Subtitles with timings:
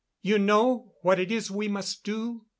[0.23, 2.45] "You know what it is we must do?"